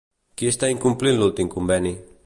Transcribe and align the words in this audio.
Qui 0.41 0.47
està 0.51 0.69
incomplint 0.75 1.21
l'últim 1.21 1.53
conveni? 1.57 1.95